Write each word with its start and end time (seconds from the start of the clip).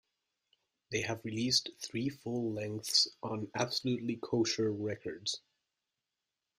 They 0.89 1.01
have 1.01 1.23
released 1.23 1.69
three 1.79 2.09
full 2.09 2.53
lengths 2.53 3.07
on 3.21 3.51
Absolutely 3.53 4.15
Kosher 4.15 4.71
Records. 4.71 5.41